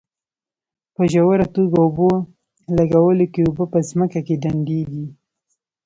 په 0.95 1.01
ژوره 1.11 1.47
توګه 1.55 1.77
اوبه 1.85 2.09
لګولو 2.77 3.25
کې 3.33 3.41
اوبه 3.45 3.65
په 3.73 3.79
ځمکه 3.89 4.19
کې 4.27 4.35
ډنډېږي. 4.43 5.05